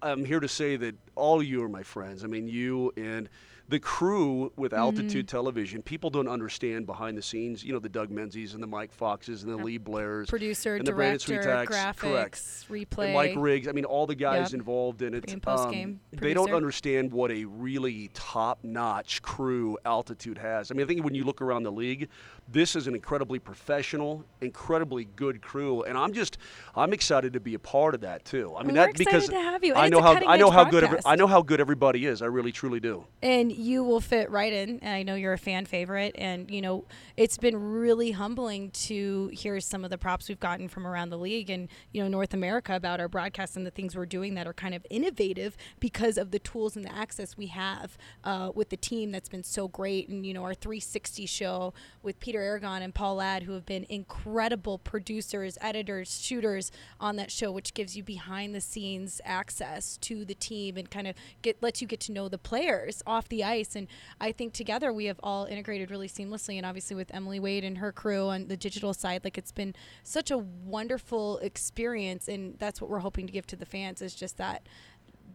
[0.00, 2.24] I'm here to say that all you are my friends.
[2.24, 3.28] I mean, you and
[3.72, 5.36] the crew with Altitude Mm-hmm.
[5.36, 5.82] Television.
[5.82, 7.64] People don't understand behind the scenes.
[7.64, 10.28] You know, the Doug Menzies and the Mike Foxes and the Lee Blairs.
[10.28, 11.98] Producer, and the Brandon director, correct.
[11.98, 13.06] graphics, replay.
[13.06, 13.68] And Mike Riggs.
[13.68, 14.60] I mean, all the guys Yep.
[14.60, 15.32] involved in it.
[15.32, 20.70] And they don't understand what a really top-notch crew Altitude has.
[20.70, 22.08] I mean, I think when you look around the league,
[22.50, 26.36] this is an incredibly professional, incredibly good crew, and I'm just,
[26.76, 28.54] I'm excited to be a part of that too.
[28.54, 30.84] I mean, Well, that because to have you, I know how I know how good
[30.84, 30.98] every.
[31.06, 32.20] I know how good everybody is.
[32.20, 33.06] I really truly do.
[33.22, 34.78] and you will fit right in.
[34.80, 36.84] And I know you're a fan favorite, and you know
[37.16, 41.18] it's been really humbling to hear some of the props we've gotten from around the
[41.18, 44.46] league and you know North America about our broadcast and the things we're doing that
[44.46, 48.70] are kind of innovative because of the tools and the access we have uh, with
[48.70, 50.08] the team that's been so great.
[50.08, 53.86] And you know our 360 show with Peter Aragon and Paul Ladd, who have been
[53.88, 60.24] incredible producers, editors, shooters on that show, which gives you behind the scenes access to
[60.24, 63.44] the team and kind of get lets you get to know the players off the
[63.44, 63.51] ice.
[63.74, 63.88] And
[64.20, 66.56] I think together we have all integrated really seamlessly.
[66.56, 69.74] And obviously with Emily Wade and her crew on the digital side, like it's been
[70.02, 72.28] such a wonderful experience.
[72.28, 74.66] And that's what we're hoping to give to the fans is just that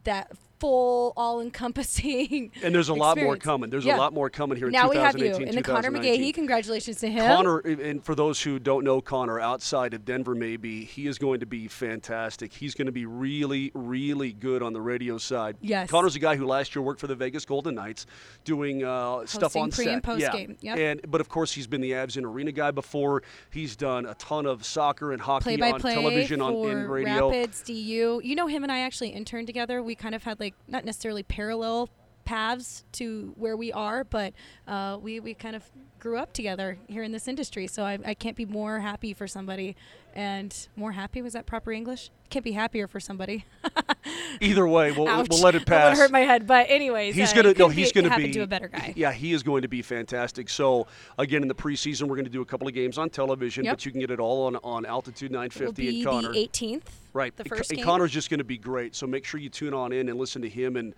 [0.04, 2.52] that full, all-encompassing.
[2.62, 3.70] And there's a lot more coming.
[3.70, 3.96] There's Yeah.
[3.96, 4.70] a lot more coming here.
[4.70, 6.32] Now in we have you 2018, and the Connor 2019.
[6.32, 6.34] McGahey.
[6.34, 7.26] Congratulations to him.
[7.26, 11.40] Connor, and for those who don't know Connor outside of Denver, maybe he is going
[11.40, 12.52] to be fantastic.
[12.52, 15.56] He's going to be really, really good on the radio side.
[15.60, 15.88] Yes.
[15.90, 18.06] Connor's a guy who last year worked for the Vegas Golden Knights,
[18.44, 19.94] doing uh, stuff on pre set.
[19.94, 20.32] and post yeah.
[20.32, 20.56] game.
[20.60, 20.78] Yep.
[20.78, 23.22] And but of course he's been the Avs in arena guy before.
[23.50, 26.54] He's done a ton of soccer and hockey play on play television, on
[26.88, 27.28] radio.
[27.30, 28.20] Rapids DU.
[28.22, 29.82] You know him and I actually interned together.
[29.82, 31.88] We kind of had like not necessarily parallel
[32.24, 34.34] paths to where we are, but
[34.66, 35.64] uh, we we kind of
[35.98, 37.66] grew up together here in this industry.
[37.66, 39.76] So I, I can't be more happy for somebody,
[40.14, 42.10] and more happy was that proper English?
[42.30, 43.46] Can't be happier for somebody.
[44.40, 45.26] Either way, we'll, Ouch.
[45.30, 45.98] we'll let it That pass.
[45.98, 46.46] hurt my head.
[46.46, 47.68] But anyways, He's uh, gonna no.
[47.68, 48.92] He's be, gonna be to a better guy.
[48.96, 50.48] Yeah, he is going to be fantastic.
[50.48, 50.86] So
[51.18, 53.72] again, in the preseason, we're going to do a couple of games on television, Yep.
[53.72, 56.32] but you can get it all on on Altitude 950 be and Connor.
[56.32, 56.82] the 18th.
[57.12, 57.36] right.
[57.36, 57.78] The first Con- game.
[57.82, 58.94] and Connor's just going to be great.
[58.94, 60.94] So make sure you tune on in and listen to him and.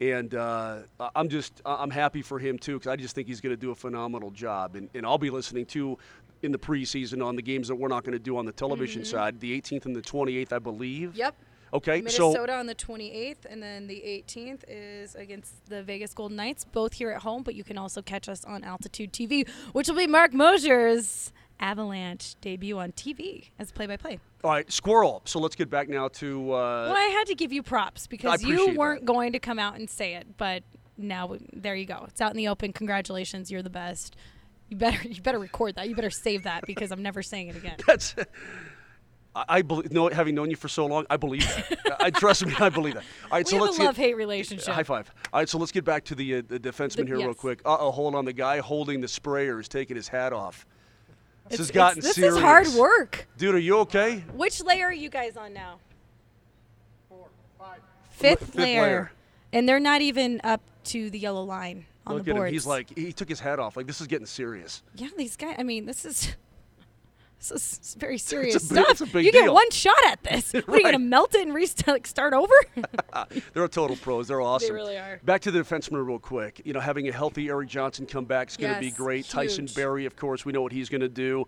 [0.00, 0.78] And uh,
[1.14, 3.70] I'm just I'm happy for him too because I just think he's going to do
[3.70, 4.74] a phenomenal job.
[4.74, 5.96] And, and I'll be listening to
[6.42, 9.04] in the preseason on the games that we're not going to do on the television
[9.04, 11.10] side, the 18th and the 28th, I believe.
[11.10, 11.18] Mm-hmm.
[11.18, 11.36] Yep.
[11.74, 16.36] Okay, so Minnesota on the 28th, and then the 18th is against the Vegas Golden
[16.36, 17.42] Knights, both here at home.
[17.42, 22.34] But you can also catch us on Altitude TV, which will be Marc Moser's Avalanche
[22.40, 24.18] debut on TV as play-by-play.
[24.44, 25.22] all right, squirrel.
[25.24, 28.42] So let's get back now to uh, well, I had to give you props because
[28.42, 29.06] you weren't that.
[29.06, 30.64] going to come out and say it, but
[30.98, 32.04] now there you go.
[32.08, 32.72] It's out in the open.
[32.72, 34.16] Congratulations, you're the best.
[34.68, 35.88] You better you better record that.
[35.88, 37.76] You better save that because I'm never saying it again.
[37.86, 38.14] That's.
[39.34, 39.92] I, I believe.
[39.92, 41.42] No, having known you for so long, I believe
[41.84, 41.96] that.
[42.00, 42.54] I trust me.
[42.58, 43.04] I believe that.
[43.24, 44.74] All right, we so have let's a get- love-hate relationship.
[44.74, 45.10] High five.
[45.32, 47.60] All right, so let's get back to the uh, the defenseman The- here real quick.
[47.64, 48.24] Uh oh, hold on.
[48.24, 50.66] The guy holding the sprayer is taking his hat off.
[51.48, 52.34] This It's- has gotten this serious.
[52.36, 53.26] is hard work.
[53.38, 54.24] Dude, are you okay?
[54.34, 55.78] Which layer are you guys on now?
[58.10, 58.82] Fifth, Fifth layer.
[58.82, 59.12] layer.
[59.52, 62.48] And they're not even up to the yellow line on Look the at boards.
[62.50, 62.54] him.
[62.54, 63.76] He's like he took his hat off.
[63.76, 64.82] Like this is getting serious.
[64.94, 65.56] yeah, these guys.
[65.58, 66.36] I mean, this is
[67.48, 69.00] This is very serious big- stuff.
[69.02, 70.52] it's big you get one shot at this.
[70.52, 72.52] What are you gonna melt it and rest- like start over?
[73.12, 74.28] Uh, they're a total pros.
[74.28, 74.68] They're awesome.
[74.68, 75.20] They really are.
[75.24, 76.62] Back to the defenseman real quick.
[76.64, 79.28] You know, having a healthy Erik Johnson come back is going to be Yes, great.
[79.28, 79.74] Tyson huge.
[79.74, 81.46] Barrie, of course, we know what he's going to do.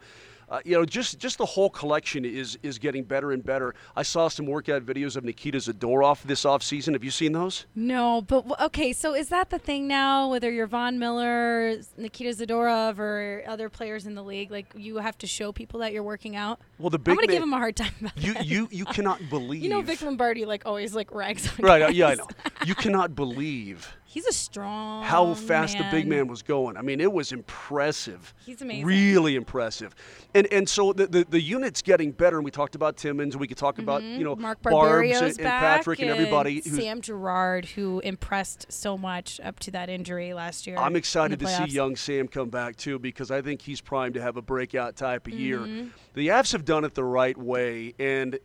[0.49, 3.75] Uh, you know, just just the whole collection is is getting better and better.
[3.97, 6.93] I saw some workout videos of Nikita Zadorov this offseason.
[6.93, 7.67] Have you seen those?
[7.75, 8.93] No, but okay.
[8.93, 10.31] So is that the thing now?
[10.31, 15.19] Whether you're Von Miller, Nikita Zadorov, or other players in the league, like you have
[15.19, 16.61] to show people that you're working out.
[16.79, 17.93] Well, the big I'm gonna man, give him a hard time.
[18.01, 18.47] About you that.
[18.47, 19.55] you you cannot believe.
[19.65, 21.65] You know, Vic Lombardi like always like rags on.
[21.65, 22.29] Right, uh, yeah, I know.
[22.67, 25.03] You cannot believe He's a strong.
[25.03, 26.77] how fast the big man was going.
[26.77, 28.33] I mean, it was impressive.
[28.47, 28.87] He's amazing.
[28.87, 29.93] Really impressive.
[30.35, 32.37] And and so the, the, the unit's getting better.
[32.37, 33.37] And we talked about Timmins.
[33.37, 34.43] We could talk about you know Mm-hmm.
[34.43, 36.61] Mark Barbs and, and Patrick and everybody.
[36.61, 40.77] Sam Girard, who impressed so much up to that injury last year.
[40.77, 44.23] I'm excited to see young Sam come back too because I think he's primed to
[44.23, 45.67] have a breakout type of year.
[46.15, 48.39] The Avs have done it the right way, and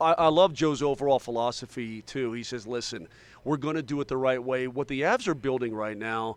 [0.00, 2.32] I, I love Joe's overall philosophy too.
[2.32, 3.06] He says, "Listen,
[3.44, 6.36] we're going to do it the right way." What the Avs are building right now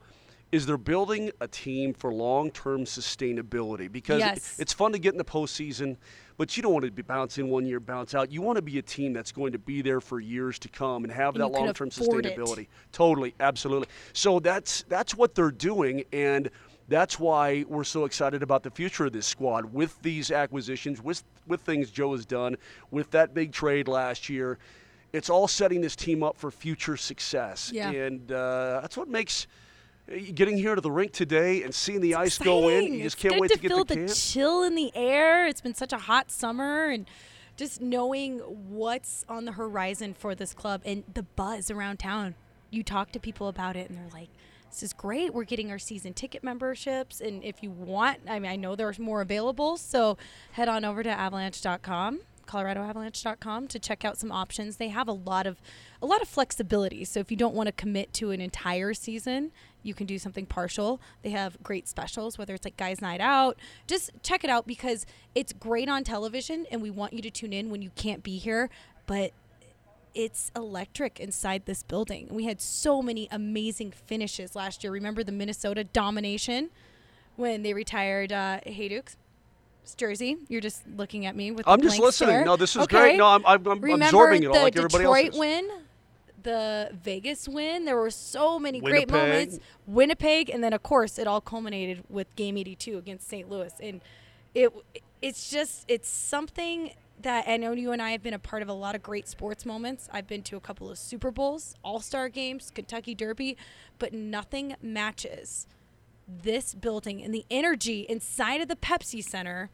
[0.51, 4.59] is they're building a team for long-term sustainability because Yes.
[4.59, 5.97] it's fun to get in the postseason.
[6.37, 8.29] But you don't want to be bouncing one year, bounce out.
[8.29, 11.03] You want to be a team that's going to be there for years to come
[11.05, 12.37] and have And that long-term afford it.
[12.37, 12.67] sustainability.
[12.91, 13.87] Totally, absolutely.
[14.13, 16.49] So that's that's what they're doing, and
[16.87, 21.23] that's why we're so excited about the future of this squad with these acquisitions, with
[21.47, 22.55] with things Joe has done,
[22.91, 24.57] with that big trade last year.
[25.13, 27.89] It's all setting this team up for future success, Yeah.
[27.91, 29.47] and uh, that's what makes
[30.11, 32.75] uh, getting here to the rink today and seeing the ice go in.
[32.75, 32.93] exciting.
[32.95, 34.11] You just It's can't wait to to get feel the the camp.
[34.13, 35.47] chill in the air.
[35.47, 37.05] It's been such a hot summer, and
[37.55, 42.35] just knowing what's on the horizon for this club and the buzz around town.
[42.69, 44.29] You talk to people about it, and they're like,
[44.75, 45.33] "This is great.
[45.33, 48.99] We're getting our season ticket memberships, and if you want, I mean, I know there's
[48.99, 49.77] more available.
[49.77, 50.17] So
[50.51, 55.47] head on over to Avalanche.com." coloradoavalanche.com to check out some options they have a lot
[55.47, 55.59] of
[55.99, 59.51] a lot of flexibility so if you don't want to commit to an entire season
[59.81, 63.57] you can do something partial they have great specials whether it's like guys night out
[63.87, 67.51] just check it out because it's great on television and we want you to tune
[67.51, 68.69] in when you can't be here
[69.07, 69.31] but
[70.15, 75.31] it's electric inside this building we had so many amazing finishes last year remember the
[75.31, 76.69] minnesota domination
[77.35, 79.17] when they retired uh, Hejduk's
[79.97, 80.37] jersey.
[80.47, 81.67] You're just looking at me with.
[81.67, 82.29] I'm just listening.
[82.29, 82.45] stare.
[82.45, 82.97] No, this is Okay.
[82.97, 83.17] great.
[83.17, 85.39] No, I'm, I'm, I'm Remember absorbing it all like everybody Detroit else is.
[85.39, 85.69] win,
[86.41, 87.85] the Vegas win.
[87.85, 89.11] There were so many great Winnipeg.
[89.11, 89.59] moments.
[89.85, 93.47] Winnipeg, and then of course it all culminated with Game 82 against St.
[93.49, 94.01] Louis, and
[94.55, 94.73] it
[95.21, 98.69] it's just it's something that I know you and I have been a part of
[98.69, 100.09] a lot of great sports moments.
[100.11, 103.57] I've been to a couple of Super Bowls, All Star games, Kentucky Derby,
[103.99, 105.67] but nothing matches
[106.27, 109.69] this building and the energy inside of the Pepsi Center.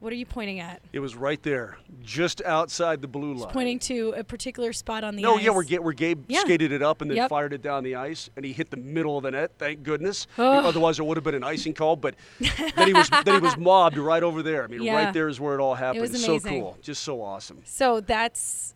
[0.00, 0.80] What are you pointing at?
[0.92, 3.50] It was right there, just outside the blue line.
[3.52, 5.24] Pointing to a particular spot on the ice.
[5.24, 5.42] No, ice.
[5.42, 6.38] yeah, where, where Gabe Yeah.
[6.40, 7.28] skated it up and then Yep.
[7.30, 9.50] fired it down the ice, and he hit the middle of the net.
[9.58, 10.28] Thank goodness.
[10.38, 10.64] Ugh.
[10.64, 10.68] Oh.
[10.68, 11.96] Otherwise, it would have been an icing call.
[11.96, 12.14] But
[12.76, 14.62] then he was then he was mobbed right over there.
[14.62, 14.94] I mean, Yeah.
[15.06, 15.98] right there is where it all happened.
[15.98, 17.60] It was It's so cool, just so awesome.
[17.64, 18.74] So that's,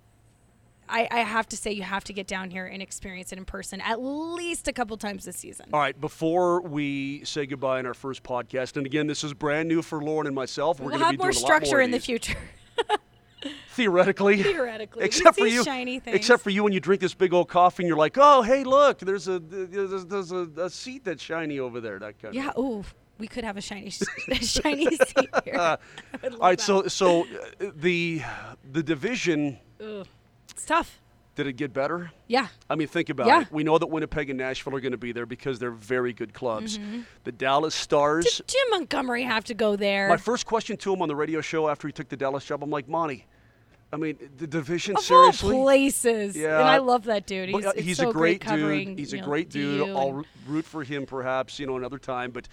[0.92, 3.46] I, I have to say, you have to get down here and experience it in
[3.46, 5.66] person at least a couple times this season.
[5.72, 9.68] All right, before we say goodbye in our first podcast, and again, this is brand
[9.68, 10.78] new for Lauren and myself.
[10.78, 12.36] We're we'll going to have be more doing structure more in the future.
[13.70, 14.42] Theoretically.
[14.42, 15.64] Theoretically, Except for you,
[16.06, 18.62] except for you when you drink this big old coffee and you're like, oh, hey,
[18.62, 21.98] look, there's a there's, there's a, a seat that's shiny over there.
[21.98, 22.50] That kind yeah.
[22.50, 22.58] of.
[22.58, 22.84] Ooh,
[23.18, 23.90] we could have a shiny,
[24.40, 25.54] shiny seat here.
[25.58, 25.78] I
[26.22, 26.64] would love All right, that.
[26.64, 28.20] so so uh, the
[28.70, 30.06] the division Ugh.
[30.52, 31.00] It's tough.
[31.34, 32.10] did it get better?
[32.28, 32.48] Yeah.
[32.68, 33.40] I mean, think about Yeah.
[33.42, 33.48] it.
[33.50, 36.34] We know that Winnipeg and Nashville are going to be there because they're very good
[36.34, 36.78] clubs.
[37.24, 38.24] The Dallas Stars.
[38.36, 40.08] Did Jim Montgomery have to go there?
[40.10, 42.62] My first question to him on the radio show after he took the Dallas job,
[42.62, 43.26] I'm like, Monty,
[43.94, 45.56] I mean, the division of seriously.
[45.56, 46.36] all places.
[46.36, 46.60] Yeah.
[46.60, 47.50] And I love that dude.
[47.52, 48.98] But, He's, uh, he's so a great, dude.
[48.98, 49.86] He's a know, great dude.
[49.86, 52.30] DU I'll root for him, perhaps, you know, another time.
[52.30, 52.48] But,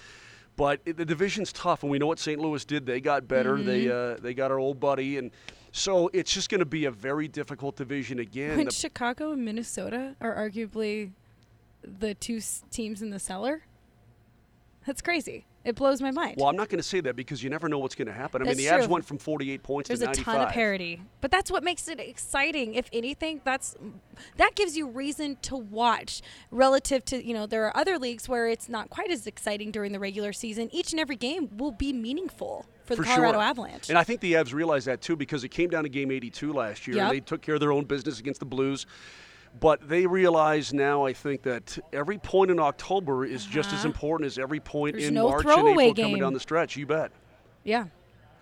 [0.55, 2.39] but the division's tough, and we know what St.
[2.39, 2.85] Louis did.
[2.85, 3.61] They got better.
[3.61, 4.19] They Mm-hmm.
[4.19, 5.31] uh, they got our old buddy, and
[5.71, 8.57] so it's just going to be a very difficult division again.
[8.57, 11.11] when The- Chicago and Minnesota are arguably
[11.83, 13.63] the two s- teams in the cellar.
[14.85, 15.45] That's crazy.
[15.65, 16.35] It blows my mind.
[16.37, 18.41] well, I'm not going to say that because you never know what's going to happen.
[18.41, 21.31] I mean, the Avs went from 48 points There's to a ton of parity, but
[21.31, 22.75] that's what makes it exciting.
[22.75, 23.75] If anything, that's
[24.37, 26.21] that gives you reason to watch.
[26.49, 29.91] Relative to you know, there are other leagues where it's not quite as exciting during
[29.91, 30.69] the regular season.
[30.73, 33.41] Each and every game will be meaningful for the For Colorado sure.
[33.43, 33.89] Avalanche.
[33.89, 36.51] And I think the Avs realized that too because it came down to game 82
[36.51, 36.97] last year.
[36.97, 37.03] Yep.
[37.05, 38.85] And they took care of their own business against the Blues.
[39.59, 43.87] But they realize now, I think, that every point in October is just as Uh-huh.
[43.87, 46.77] important as every point There's in no March and April coming down the stretch.
[46.77, 47.11] You bet.
[47.63, 47.85] yeah,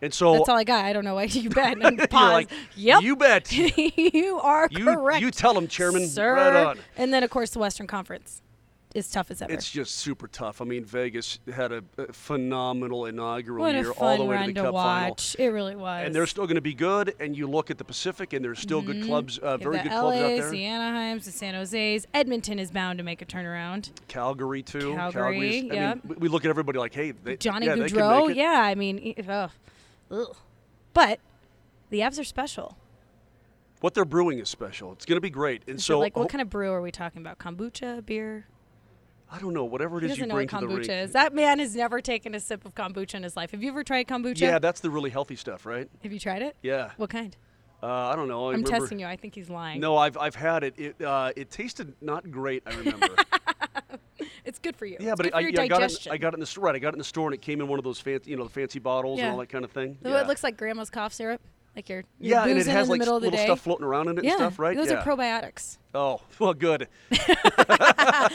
[0.02, 0.84] And so That's all I got.
[0.86, 1.78] I don't know why you bet.
[1.82, 2.32] And pause.
[2.34, 3.02] like, yep.
[3.04, 3.52] you bet.
[3.98, 5.22] you are You correct.
[5.22, 6.08] you tell them, Chairman.
[6.08, 6.34] sir.
[6.36, 6.80] Right on.
[6.98, 8.42] And then of course the Western Conference
[8.98, 9.54] is tough as ever.
[9.54, 10.62] It's just super tough.
[10.62, 14.54] I mean, Vegas had a, a phenomenal inaugural what year all the way run to
[14.54, 15.10] the to Cup final.
[15.12, 15.36] watch.
[15.38, 16.06] It really was.
[16.06, 17.14] And they're still going to be good.
[17.20, 20.18] And you look at the Pacific, and there's still good clubs, uh, very good clubs
[20.18, 20.50] out LAs, there.
[20.50, 22.08] the Anaheims, the San Jose's.
[22.14, 23.92] Edmonton is bound to make a turnaround.
[24.08, 24.96] Calgary too.
[24.96, 25.12] Calgary,
[25.70, 28.32] Calgary's- I mean, we- look at everybody like, hey, they, Johnny yeah, they can make
[28.32, 28.38] it.
[28.38, 29.52] Yeah, I mean, ugh.
[30.12, 30.36] Ugh.
[30.94, 31.20] but
[31.90, 32.78] the Avs are special.
[33.80, 34.92] What they're brewing is special.
[34.94, 35.62] It's going to be great.
[35.68, 37.38] And So, so, like, what kind of brew are we talking about?
[37.38, 38.48] Kombucha, beer?
[39.32, 41.12] I don't know, whatever it is you know bring what to the kombucha is.
[41.12, 43.52] That man has never taken a sip of kombucha in his life.
[43.52, 44.40] Have you ever tried kombucha?
[44.40, 45.90] Yeah, that's the really healthy stuff, right?
[46.04, 46.56] Have you tried it?
[46.62, 46.92] Yeah.
[46.98, 47.36] What kind?
[47.84, 48.46] Uh, I don't know.
[48.46, 49.06] I I'm remember- testing you.
[49.06, 49.80] I think he's lying.
[49.82, 50.74] No, I've, I've had it.
[50.80, 52.64] It uh, it tasted not great.
[52.66, 53.08] I remember.
[54.46, 54.96] It's good for you.
[55.02, 55.80] yeah, It's but I, for your yeah, I got it.
[55.82, 56.12] digestion.
[56.14, 56.64] I got it in the store.
[56.66, 58.32] Right, I got it in the store, and it came in one of those fancy,
[58.32, 59.26] you know, the fancy bottles Yeah.
[59.26, 59.98] and all that kind of thing.
[60.02, 60.22] So yeah.
[60.22, 61.42] it looks like grandma's cough syrup.
[61.78, 63.46] Like you're, you're yeah, and it has like middle of the little day.
[63.46, 64.76] stuff floating around in it yeah, and stuff, right?
[64.76, 64.96] Those yeah.
[64.96, 65.78] are probiotics.
[65.94, 66.88] oh, well, good.
[67.12, 68.30] I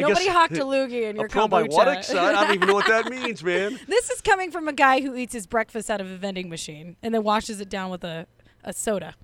[0.00, 2.10] Nobody hocked a loogie in your a probiotics.
[2.10, 2.18] kombucha.
[2.18, 3.80] I don't even know what that means, man.
[3.88, 6.96] This is coming from a guy who eats his breakfast out of a vending machine
[7.02, 8.26] and then washes it down with a,
[8.62, 9.14] a soda.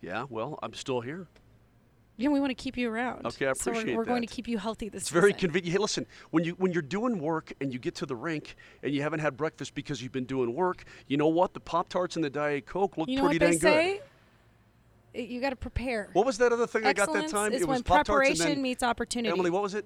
[0.00, 1.28] Yeah, well, I'm still here.
[2.18, 3.26] Yeah, we want to keep you around.
[3.26, 5.72] Okay, I so we're, we're going to keep you healthy this It's very convenient.
[5.72, 8.94] Hey, listen, when you when you're doing work and you get to the rink and
[8.94, 11.52] you haven't had breakfast because you've been doing work, you know what?
[11.52, 14.00] The Pop Tarts and the Diet Coke look You know pretty dang say?
[15.12, 15.28] good.
[15.28, 16.08] You got to prepare.
[16.12, 17.52] What was that other thing I got that time?
[17.52, 19.30] is it was when Pop Tarts and preparation then meets opportunity.
[19.32, 19.84] Emily, what was it?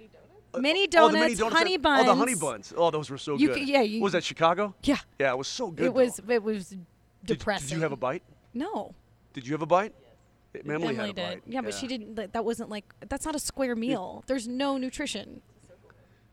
[0.53, 2.03] Uh, Mini oh, the mini donuts, donuts, honey buns.
[2.03, 2.75] Oh, the honey buns.
[2.77, 3.57] Oh, those were so You good.
[3.57, 4.75] c- yeah, you- was that Chicago?
[4.83, 4.97] Yeah.
[5.19, 5.87] Yeah, it was so good.
[5.87, 6.77] it was it was
[7.25, 7.69] depressing.
[7.69, 8.23] Did, you have a bite?
[8.53, 8.95] No.
[9.33, 9.95] Did you have a bite?
[10.55, 11.17] Emily, Emily had did.
[11.17, 11.43] bite.
[11.47, 12.17] Yeah, but she didn't.
[12.17, 14.25] like, That wasn't like that's not a square meal.
[14.27, 15.43] There's no nutrition.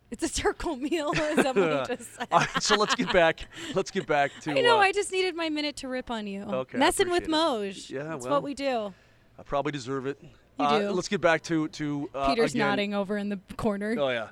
[0.09, 2.27] It's a circle meal, as Emily just said.
[2.31, 3.41] All right, so let's get back.
[3.75, 4.51] Let's get back to.
[4.51, 4.77] I know.
[4.77, 6.43] uh, I just needed my minute to rip on you.
[6.43, 7.89] Okay, Messing with Moj.
[7.89, 8.93] Yeah, that's well, what we do.
[9.37, 10.17] I probably deserve it.
[10.21, 10.89] You Uh, do.
[10.91, 12.09] Let's get back to to.
[12.15, 12.67] Uh, Peter's again.
[12.67, 13.95] nodding over in the corner.
[13.99, 14.29] Oh yeah.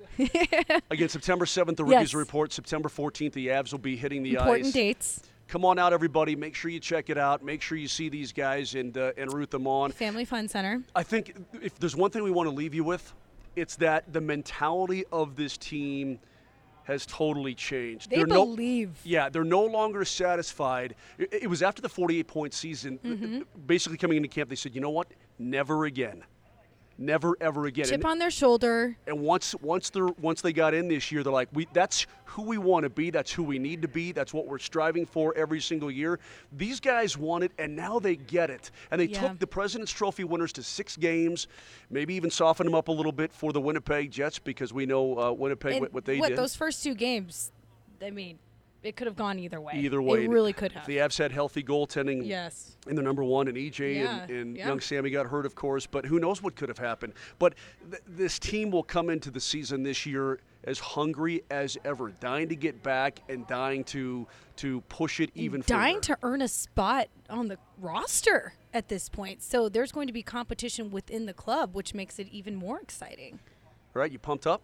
[0.90, 2.14] Again, September seventh, the rookies Yes.
[2.16, 2.54] report.
[2.54, 4.58] September fourteenth, the Avs will be hitting the Important ice.
[4.68, 5.22] Important dates.
[5.48, 6.36] Come on out, everybody.
[6.36, 7.44] Make sure you check it out.
[7.44, 9.92] Make sure you see these guys and uh, and root them on.
[9.92, 10.82] Family Fun Center.
[10.96, 13.14] I think if there's one thing we want to leave you with,
[13.56, 16.20] it's that the mentality of this team
[16.86, 18.10] has totally changed.
[18.10, 18.92] They They're no- believe.
[19.04, 20.96] yeah, they're no longer satisfied.
[21.18, 23.40] It, it was after the 48 point season, Mm-hmm.
[23.66, 25.08] basically coming into camp, they said, you know what?
[25.40, 26.24] Never again.
[26.98, 27.86] Never ever again.
[27.86, 28.96] Chip And- on their shoulder.
[29.06, 32.44] and once once they once they got in this year, they're like, we that's who
[32.44, 33.10] we want to be.
[33.10, 34.14] That's who we need to be.
[34.14, 36.20] That's what we're striving for every single year.
[36.54, 38.72] These guys want it, and now they get it.
[38.92, 39.28] And they Yeah.
[39.28, 41.48] took the President's Trophy winners to six games,
[41.90, 45.18] maybe even softened them up a little bit for the Winnipeg Jets because we know
[45.20, 46.20] uh, Winnipeg And what, what they did.
[46.22, 46.38] what did.
[46.38, 47.52] those first two games?
[48.02, 48.40] I mean,
[48.86, 49.74] it could have gone either way.
[49.76, 50.86] Either way, it really could have.
[50.86, 52.26] The Avs had healthy goaltending.
[52.26, 52.78] yes.
[52.88, 54.68] in the number one, and EJ Yeah, and, and yeah.
[54.68, 55.86] young Sammy got hurt, of course.
[55.86, 57.14] But who knows what could have happened?
[57.40, 57.56] But
[57.90, 62.50] th- this team will come into the season this year as hungry as ever, dying
[62.50, 65.80] to get back and dying to to push it even further.
[65.80, 66.16] dying further.
[66.16, 69.42] to earn a spot on the roster at this point.
[69.44, 73.40] So there's going to be competition within the club, which makes it even more exciting.
[73.96, 74.62] All right, you pumped up?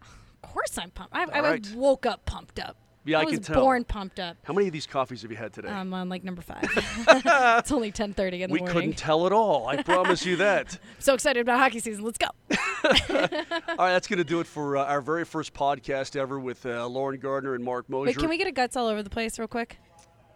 [0.00, 1.14] Of course, I'm pumped.
[1.14, 1.72] I, I right.
[1.74, 2.76] woke up pumped up.
[3.04, 3.60] Yeah, I was can tell.
[3.62, 4.36] born pumped up.
[4.44, 5.68] How many of these coffees have you had today?
[5.68, 6.62] I'm on like number five.
[6.72, 8.64] it's only 10:30 in the we morning.
[8.64, 9.66] We couldn't tell at all.
[9.66, 10.78] I promise you that.
[11.00, 12.04] So excited about hockey season.
[12.04, 12.26] Let's go.
[12.50, 16.64] All right, that's going to do it for uh, our very first podcast ever with
[16.64, 18.06] uh, Lauren Gardner and Marc Moser.
[18.06, 19.78] Wait, can we get a guts all over the place real quick?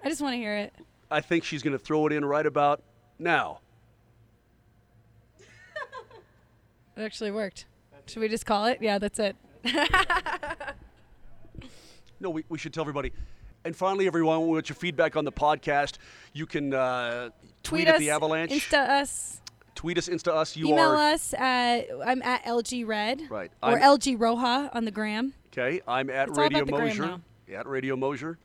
[0.05, 0.75] I just want to hear it.
[1.09, 2.83] I think she's going to throw it in right about
[3.21, 3.61] now.
[6.97, 7.67] It actually worked.
[8.07, 8.79] Should we just call it?
[8.81, 9.37] Yeah, that's it.
[12.21, 13.13] No, we, we should tell everybody.
[13.65, 15.99] And finally, everyone, we want your feedback on the podcast,
[16.33, 17.31] you can uh,
[17.63, 18.53] tweet, Tweet at the Avalanche.
[18.53, 19.41] Insta us,
[19.75, 20.57] tweet us, Insta us.
[20.57, 23.51] You email are us at I'm at LG Red Right.
[23.63, 25.35] or I'm- LG Roja on the gram.
[25.53, 25.81] okay.
[25.89, 27.21] I'm at It's Radio about the gram Moser.
[27.57, 28.39] At Radio Moser.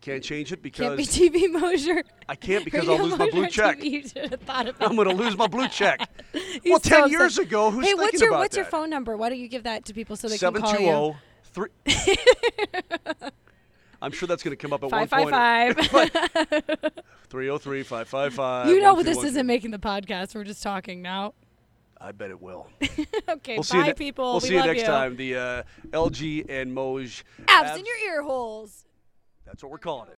[0.00, 2.04] Can't change it because Can't be TV Moser.
[2.28, 3.78] I can't because Radio I'll lose my blue check.
[3.80, 3.90] TV.
[3.90, 6.00] You should have thought about I'm going to lose my blue check.
[6.64, 7.10] Well, ten upset.
[7.10, 8.70] years ago, who's Hey, thinking what's your about what's your that?
[8.70, 9.16] phone number?
[9.16, 10.86] Why don't you give that to people so they Seven can call you?
[10.86, 11.16] zero
[11.58, 11.68] three.
[14.00, 16.12] I'm sure that's going to come up at Five one five point.
[16.12, 16.28] five.
[17.30, 18.68] 303 555.
[18.68, 20.34] You know this isn't making the podcast.
[20.34, 21.34] We're just talking now.
[22.00, 22.68] I bet it will.
[23.28, 24.24] okay, We'll bye, ne- people.
[24.26, 24.86] We'll we see you next you.
[24.86, 25.16] time.
[25.16, 28.84] The uh, LG and Moj Avs in your ear holes.
[29.44, 30.16] That's what we're calling it.